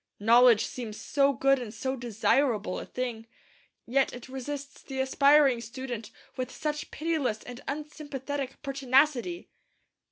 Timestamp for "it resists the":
4.13-4.99